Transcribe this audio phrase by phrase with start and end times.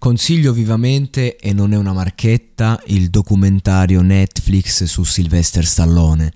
[0.00, 6.32] Consiglio vivamente, e non è una marchetta, il documentario Netflix su Sylvester Stallone.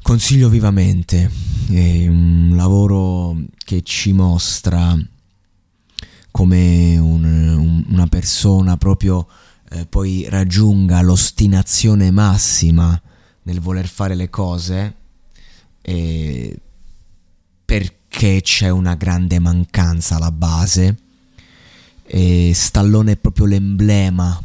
[0.00, 1.30] Consiglio vivamente,
[1.68, 4.96] è un lavoro che ci mostra
[6.30, 9.28] come un, un, una persona proprio
[9.68, 12.98] eh, poi raggiunga l'ostinazione massima
[13.42, 14.94] nel voler fare le cose
[17.66, 21.03] perché c'è una grande mancanza alla base
[22.14, 24.40] e Stallone è proprio l'emblema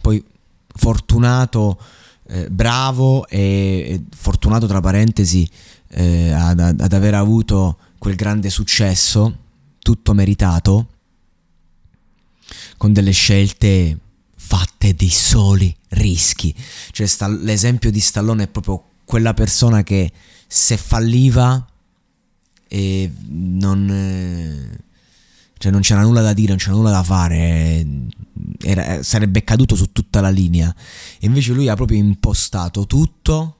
[0.00, 0.24] poi
[0.66, 1.78] fortunato
[2.28, 5.46] eh, bravo e, e, fortunato tra parentesi
[5.88, 9.36] eh, ad, ad aver avuto quel grande successo
[9.80, 10.86] tutto meritato
[12.78, 13.98] con delle scelte
[14.34, 16.54] fatte dei soli rischi.
[16.90, 20.10] Cioè, sta, l'esempio di Stallone è proprio quella persona che
[20.46, 21.66] se falliva
[22.66, 24.86] e non, eh,
[25.58, 27.86] cioè non c'era nulla da dire, non c'era nulla da fare,
[28.60, 30.74] era, sarebbe caduto su tutta la linea.
[31.18, 33.56] E invece lui ha proprio impostato tutto,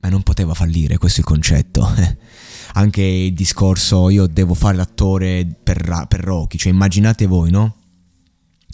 [0.00, 1.88] ma non poteva fallire, questo è il concetto.
[2.74, 7.76] Anche il discorso io devo fare l'attore per, per Rocky, cioè immaginate voi, no?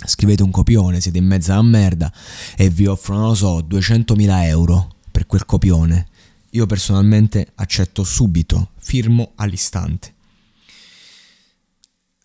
[0.04, 2.12] scrivete un copione, siete in mezzo alla merda
[2.56, 6.08] e vi offrono, non lo so, 200.000 euro per quel copione.
[6.50, 10.15] Io personalmente accetto subito, firmo all'istante.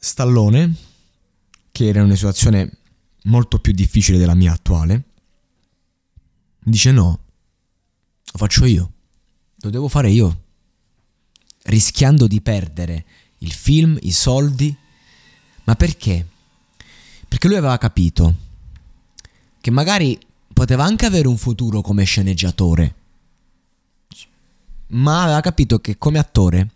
[0.03, 0.73] Stallone,
[1.71, 2.77] che era in una situazione
[3.25, 5.03] molto più difficile della mia attuale,
[6.57, 7.19] dice no,
[8.23, 8.91] lo faccio io,
[9.57, 10.41] lo devo fare io,
[11.66, 13.05] rischiando di perdere
[13.38, 14.75] il film, i soldi,
[15.66, 16.27] ma perché?
[17.27, 18.35] Perché lui aveva capito
[19.61, 20.19] che magari
[20.52, 22.95] poteva anche avere un futuro come sceneggiatore,
[24.88, 26.72] ma aveva capito che come attore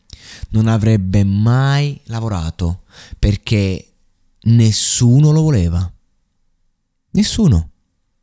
[0.49, 2.83] non avrebbe mai lavorato
[3.17, 3.93] perché
[4.41, 5.91] nessuno lo voleva.
[7.11, 7.69] Nessuno.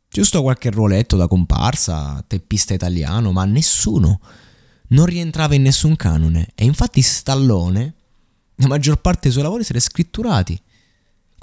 [0.09, 4.19] Giusto qualche ruoletto da comparsa, teppista italiano, ma nessuno.
[4.89, 6.49] Non rientrava in nessun canone.
[6.53, 7.95] E infatti Stallone,
[8.55, 10.61] la maggior parte dei suoi lavori si era scritturati.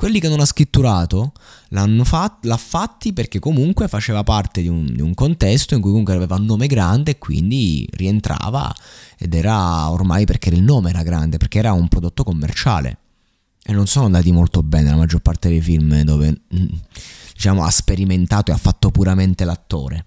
[0.01, 1.33] Quelli che non ha scritturato
[1.69, 5.91] l'hanno fat- l'ha fatti perché comunque faceva parte di un, di un, contesto in cui
[5.91, 8.75] comunque aveva un nome grande e quindi rientrava
[9.19, 12.97] ed era ormai perché il nome era grande, perché era un prodotto commerciale.
[13.63, 16.67] E non sono andati molto bene la maggior parte dei film dove mm,
[17.35, 20.07] diciamo ha sperimentato e ha fatto puramente l'attore.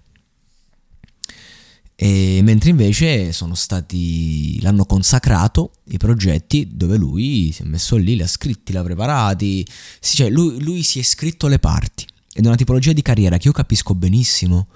[1.96, 8.16] E mentre invece sono stati l'hanno consacrato i progetti dove lui si è messo lì,
[8.16, 9.64] li ha scritti, li ha preparati,
[10.00, 12.04] sì, cioè lui, lui si è scritto le parti.
[12.32, 14.66] Ed è una tipologia di carriera che io capisco benissimo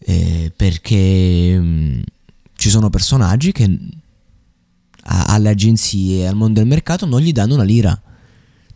[0.00, 2.00] eh, perché mh, mm,
[2.54, 3.78] ci sono personaggi che
[5.04, 7.98] a, alle agenzie al mondo del mercato non gli danno una lira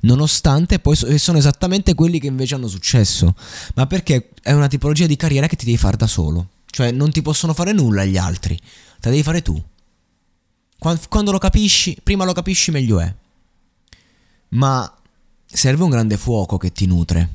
[0.00, 3.34] nonostante poi sono esattamente quelli che invece hanno successo.
[3.74, 7.10] Ma perché è una tipologia di carriera che ti devi fare da solo cioè non
[7.10, 8.58] ti possono fare nulla gli altri,
[9.00, 9.62] te devi fare tu.
[10.78, 13.12] Quando lo capisci, prima lo capisci meglio è.
[14.50, 14.92] Ma
[15.44, 17.28] serve un grande fuoco che ti nutre,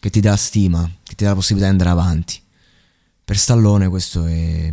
[0.00, 2.40] che ti dà stima, che ti dà la possibilità di andare avanti.
[3.24, 4.70] Per Stallone questo è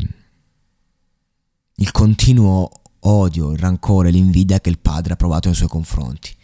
[1.76, 2.72] il continuo
[3.02, 6.36] odio, il rancore, l'invidia che il padre ha provato nei suoi confronti.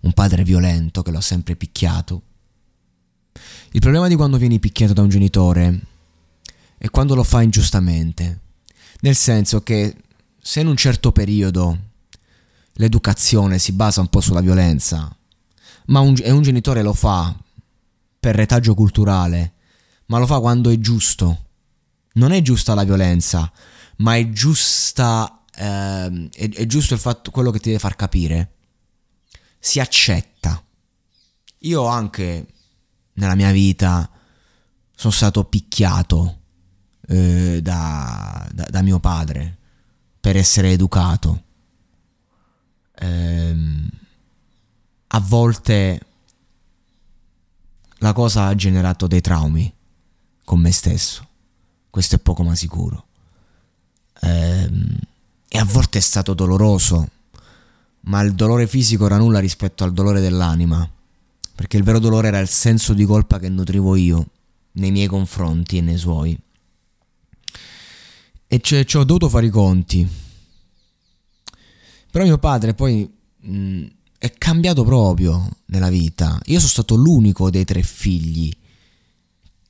[0.00, 2.22] Un padre violento che lo ha sempre picchiato.
[3.72, 5.80] Il problema di quando vieni picchiato da un genitore
[6.82, 8.40] e quando lo fa ingiustamente.
[9.00, 9.94] Nel senso che
[10.40, 11.78] se in un certo periodo
[12.72, 15.14] l'educazione si basa un po' sulla violenza,
[15.86, 17.36] ma un, e un genitore lo fa
[18.18, 19.52] per retaggio culturale,
[20.06, 21.48] ma lo fa quando è giusto.
[22.14, 23.52] Non è giusta la violenza,
[23.96, 28.54] ma è giusta eh, è, è, giusto il fatto quello che ti deve far capire.
[29.58, 30.64] Si accetta.
[31.58, 32.46] Io anche
[33.14, 34.10] nella mia vita
[34.94, 36.39] sono stato picchiato
[37.10, 39.56] eh, da, da, da, mio padre
[40.20, 41.42] per essere educato.
[42.94, 43.56] Eh,
[45.08, 46.00] a volte
[47.98, 49.72] la cosa ha generato dei traumi
[50.44, 51.26] con me stesso,
[51.90, 53.06] questo è poco ma sicuro.
[54.20, 54.70] Eh,
[55.48, 57.08] e a volte è stato doloroso,
[58.02, 60.88] ma il dolore fisico era nulla rispetto al dolore dell'anima,
[61.56, 64.26] perché il vero dolore era il senso di colpa che nutrivo io
[64.72, 66.40] nei miei confronti e nei suoi
[68.52, 70.04] e ci ho dovuto fare i conti.
[72.10, 73.08] Però mio padre poi
[73.38, 73.86] mh,
[74.18, 76.36] è cambiato proprio nella vita.
[76.46, 78.52] Io sono stato l'unico dei tre figli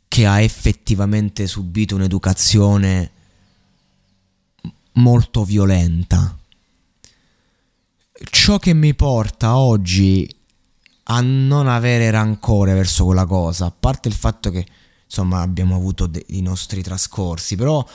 [0.09, 3.11] che ha effettivamente subito un'educazione
[4.93, 6.39] molto violenta.
[8.31, 10.27] Ciò che mi porta oggi
[11.05, 14.67] a non avere rancore verso quella cosa, a parte il fatto che
[15.05, 17.87] insomma abbiamo avuto de- i nostri trascorsi, però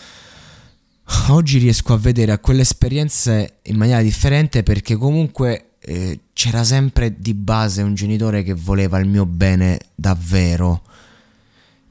[1.30, 7.20] oggi riesco a vedere a quelle esperienze in maniera differente perché comunque eh, c'era sempre
[7.20, 10.82] di base un genitore che voleva il mio bene davvero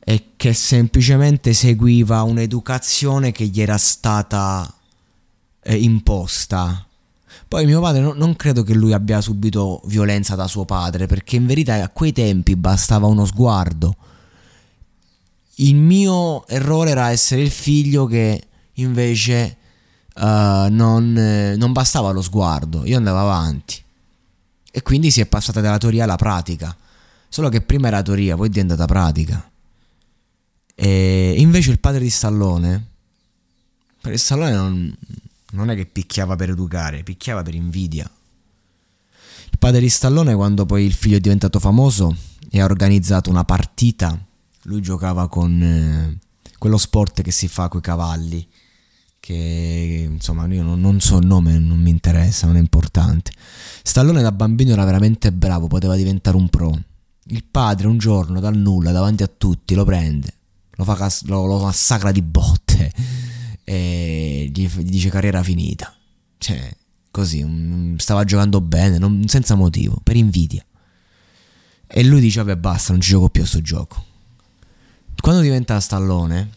[0.01, 4.73] e che semplicemente seguiva un'educazione che gli era stata
[5.63, 6.87] eh, imposta.
[7.49, 11.37] Poi mio padre no, non credo che lui abbia subito violenza da suo padre, perché
[11.37, 13.97] in verità a quei tempi bastava uno sguardo.
[15.57, 18.43] Il mio errore era essere il figlio che
[18.75, 19.57] invece
[20.15, 23.83] uh, non, eh, non bastava lo sguardo, io andavo avanti.
[24.71, 26.77] E quindi si è passata dalla teoria alla pratica.
[27.29, 29.51] Solo che prima era teoria, poi è diventata pratica.
[30.75, 32.87] E invece il padre di Stallone,
[34.01, 34.97] per Stallone non,
[35.53, 38.11] non è che picchiava per educare, picchiava per invidia.
[39.51, 42.17] Il padre di Stallone, quando poi il figlio è diventato famoso
[42.51, 44.19] e ha organizzato una partita,
[44.63, 46.19] lui giocava con eh,
[46.59, 48.49] quello sport che si fa con i cavalli,
[49.25, 53.33] che insomma io non, non so il nome, non mi interessa, non è importante.
[53.83, 56.79] Stallone da bambino era veramente bravo, poteva diventare un pro.
[57.29, 60.31] Il padre un giorno dal nulla, davanti a tutti, lo prende,
[60.73, 62.93] lo, fa, lo, lo massacra di botte
[63.65, 65.95] e gli, gli dice carriera finita.
[66.37, 66.77] Cioè,
[67.11, 70.63] così, stava giocando bene, non, senza motivo, per invidia.
[71.87, 74.05] E lui dice, vabbè basta, non ci gioco più a sto gioco.
[75.19, 76.51] Quando diventa stallone,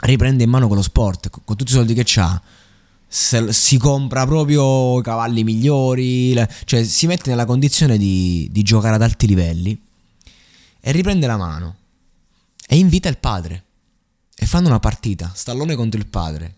[0.00, 2.40] riprende in mano quello sport, con, tutti i soldi che ha,
[3.08, 6.34] si compra proprio cavalli migliori,
[6.64, 9.80] cioè si mette nella condizione di, di giocare ad alti livelli
[10.80, 11.76] e riprende la mano
[12.66, 13.64] e invita il padre
[14.34, 16.56] e fanno una partita, Stallone contro il padre.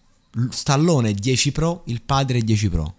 [0.50, 2.94] Stallone 10 pro, il padre 10 pro.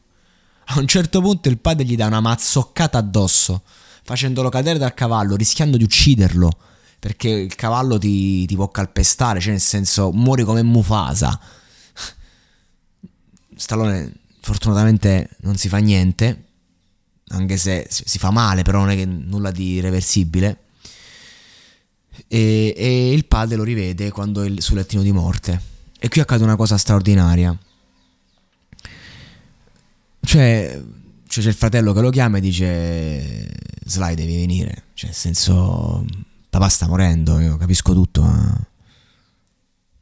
[0.71, 3.63] A un certo punto il padre gli dà una mazzoccata addosso,
[4.03, 6.50] facendolo cadere dal cavallo, rischiando di ucciderlo,
[7.00, 11.40] perché il cavallo ti, ti può calpestare, cioè nel senso muori come Mufasa.
[13.56, 16.46] Stallone fortunatamente non si fa niente,
[17.30, 20.63] anche se si fa male, però non è che nulla di irreversibile
[22.28, 25.62] e, e il padre lo rivede quando è sul lettino di morte.
[26.00, 27.57] E qui accade una cosa straordinaria.
[30.22, 30.81] Cioè,
[31.28, 33.50] cioè c'è il fratello che lo chiama e dice
[33.86, 34.84] Sly devi venire.
[34.94, 36.06] Cioè, nel senso,
[36.50, 38.68] papà sta morendo, io capisco tutto, ma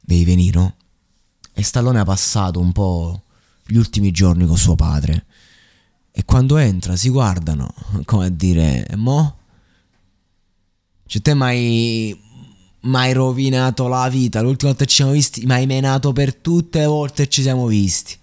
[0.00, 0.76] devi venire?
[1.52, 3.22] E Stallone ha passato un po'
[3.66, 5.26] gli ultimi giorni con suo padre.
[6.10, 7.72] E quando entra si guardano,
[8.04, 9.36] come a dire, mo?
[11.06, 12.26] Cioè, te mai
[12.80, 14.40] mai rovinato la vita.
[14.40, 17.42] L'ultima volta che ci siamo visti, mi hai menato per tutte le volte che ci
[17.42, 18.16] siamo visti.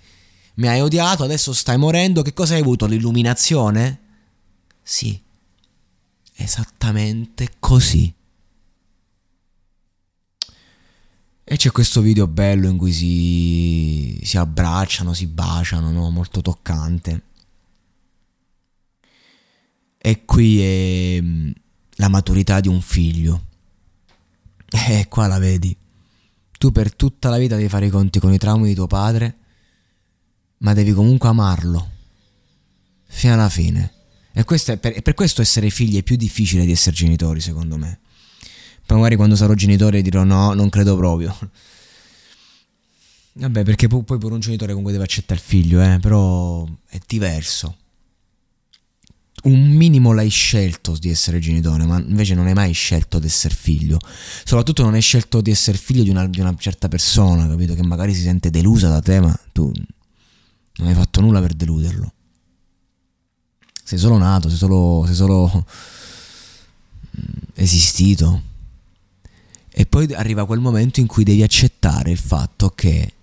[0.55, 2.21] Mi hai odiato, adesso stai morendo.
[2.21, 2.85] Che cosa hai avuto?
[2.85, 3.99] L'illuminazione?
[4.81, 5.19] Sì,
[6.35, 8.13] esattamente così.
[11.47, 16.09] E c'è questo video bello in cui si, si abbracciano, si baciano, no?
[16.09, 17.21] molto toccante.
[19.95, 21.23] E qui è
[21.97, 23.43] la maturità di un figlio.
[24.87, 25.75] E qua la vedi.
[26.57, 29.37] Tu per tutta la vita devi fare i conti con i traumi di tuo padre,
[30.59, 31.91] ma devi comunque amarlo.
[33.05, 33.93] Fino alla fine.
[34.33, 37.99] E, per, per questo essere figli è più difficile di essere genitori, secondo me.
[38.85, 41.35] Poi magari quando sarò genitore dirò no, non credo proprio.
[43.33, 46.99] Vabbè, perché poi, poi pure un genitore comunque deve accettare il figlio, eh, però è
[47.05, 47.75] diverso
[49.45, 53.53] un minimo l'hai scelto di essere genitore, ma invece non hai mai scelto di essere
[53.53, 53.99] figlio.
[54.43, 57.75] Soprattutto non hai scelto di essere figlio di una, di una, certa persona, capito?
[57.75, 59.71] Che magari si sente delusa da te, ma tu
[60.77, 62.13] non hai fatto nulla per deluderlo.
[63.83, 65.65] Sei solo nato, sei solo, sei solo
[67.19, 67.23] mm,
[67.53, 68.41] esistito.
[69.77, 73.13] E poi arriva quel momento in cui devi accettare il fatto che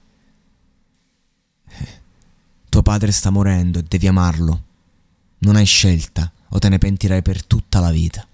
[1.66, 2.00] eh,
[2.68, 4.64] tuo padre sta morendo e devi amarlo
[5.38, 8.26] non hai scelta o te ne pentirai per tutta la vita.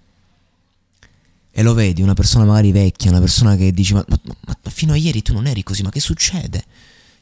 [1.50, 4.94] E lo vedi, una persona magari vecchia, una persona che dice ma, ma, ma fino
[4.94, 6.64] a ieri tu non eri così, ma che succede?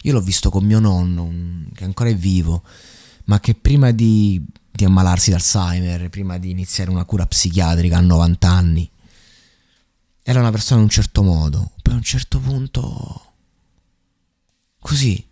[0.02, 1.30] Io l'ho visto con mio nonno,
[1.74, 2.62] che ancora è vivo,
[3.24, 8.48] ma che prima di, di ammalarsi d'Alzheimer, prima di iniziare una cura psichiatrica a 90
[8.48, 8.90] anni,
[10.28, 13.34] era una persona in un certo modo, poi a un certo punto...
[14.80, 15.24] Così,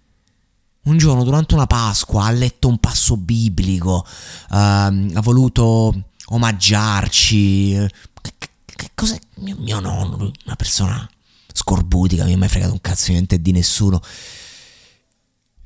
[0.82, 4.06] un giorno durante una Pasqua ha letto un passo biblico,
[4.50, 7.88] uh, ha voluto omaggiarci.
[8.20, 8.32] Che,
[8.64, 9.18] che cos'è?
[9.38, 11.08] Mio, mio nonno, una persona
[11.52, 14.00] scorbutica, mi ha mai fregato un cazzo niente di nessuno.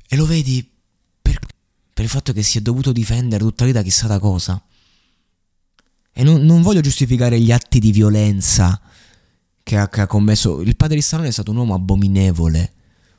[0.07, 0.67] E lo vedi
[1.21, 1.39] per,
[1.93, 4.59] per il fatto che si è dovuto difendere tutta la vita chissà da cosa.
[6.13, 8.81] E non, non voglio giustificare gli atti di violenza
[9.69, 10.61] che ha, che ha commesso.
[10.61, 12.73] Il padre di Stallone è stato un uomo abominevole,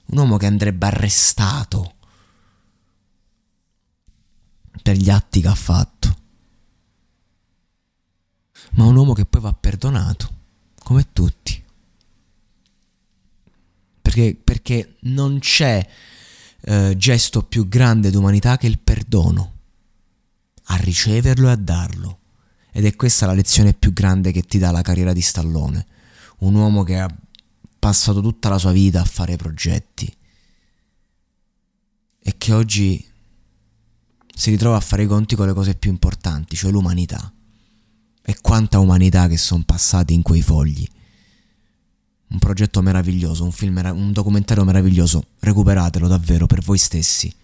[0.07, 1.95] un uomo che andrebbe arrestato
[4.83, 6.17] per gli atti che ha fatto.
[8.71, 10.29] Ma un uomo che poi va perdonato,
[10.83, 11.63] come tutti.
[14.03, 15.89] Perché, perché non c'è
[16.63, 19.53] eh, gesto più grande d'umanità che il perdono,
[20.65, 22.19] a riceverlo e a darlo.
[22.73, 25.87] Ed è questa la lezione più grande che ti dà la carriera di Stallone.
[26.41, 27.09] Un uomo che ha
[27.79, 30.15] passato tutta la sua vita a fare progetti
[32.23, 33.05] e che oggi
[34.35, 37.33] si ritrova a fare i conti con le cose più importanti, cioè l'umanità.
[38.23, 40.87] E quanta umanità che sono passati in quei fogli.
[42.29, 45.25] Un progetto meraviglioso, un film, un documentario meraviglioso.
[45.41, 47.35] Recuperatelo davvero per voi stessi.